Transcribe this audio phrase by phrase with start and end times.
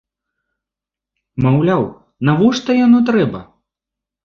[1.45, 1.83] Маўляў,
[2.31, 3.39] навошта яно трэба!?